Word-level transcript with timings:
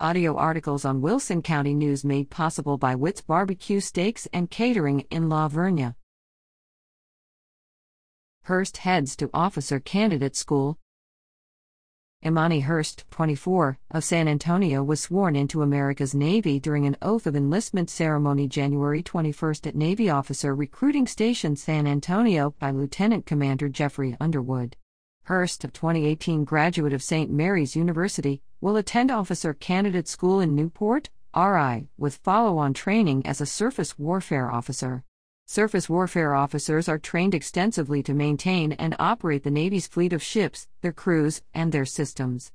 Audio 0.00 0.34
articles 0.34 0.84
on 0.84 1.00
Wilson 1.02 1.40
County 1.40 1.72
News 1.72 2.04
made 2.04 2.28
possible 2.28 2.76
by 2.76 2.96
Witt's 2.96 3.20
Barbecue 3.20 3.78
Steaks 3.78 4.26
and 4.32 4.50
Catering 4.50 5.06
in 5.08 5.28
La 5.28 5.48
Vernia. 5.48 5.94
Hurst 8.42 8.78
heads 8.78 9.14
to 9.14 9.30
Officer 9.32 9.78
Candidate 9.78 10.34
School. 10.34 10.80
Imani 12.26 12.58
Hurst, 12.58 13.04
24, 13.12 13.78
of 13.92 14.02
San 14.02 14.26
Antonio 14.26 14.82
was 14.82 15.00
sworn 15.00 15.36
into 15.36 15.62
America's 15.62 16.12
Navy 16.12 16.58
during 16.58 16.86
an 16.86 16.96
oath 17.00 17.28
of 17.28 17.36
enlistment 17.36 17.88
ceremony 17.88 18.48
January 18.48 19.00
21 19.00 19.54
at 19.64 19.76
Navy 19.76 20.10
Officer 20.10 20.56
Recruiting 20.56 21.06
Station 21.06 21.54
San 21.54 21.86
Antonio 21.86 22.52
by 22.58 22.72
Lieutenant 22.72 23.26
Commander 23.26 23.68
Jeffrey 23.68 24.16
Underwood. 24.20 24.76
Hurst, 25.24 25.64
of 25.64 25.72
2018 25.72 26.44
graduate 26.44 26.92
of 26.92 27.02
St. 27.02 27.30
Mary's 27.30 27.74
University, 27.74 28.42
will 28.60 28.76
attend 28.76 29.10
Officer 29.10 29.54
Candidate 29.54 30.06
School 30.06 30.38
in 30.38 30.54
Newport, 30.54 31.08
RI, 31.34 31.88
with 31.96 32.16
follow 32.16 32.58
on 32.58 32.74
training 32.74 33.24
as 33.24 33.40
a 33.40 33.46
surface 33.46 33.98
warfare 33.98 34.52
officer. 34.52 35.02
Surface 35.46 35.88
warfare 35.88 36.34
officers 36.34 36.90
are 36.90 36.98
trained 36.98 37.34
extensively 37.34 38.02
to 38.02 38.12
maintain 38.12 38.72
and 38.72 38.94
operate 38.98 39.44
the 39.44 39.50
Navy's 39.50 39.86
fleet 39.86 40.12
of 40.12 40.22
ships, 40.22 40.68
their 40.82 40.92
crews, 40.92 41.40
and 41.54 41.72
their 41.72 41.86
systems. 41.86 42.52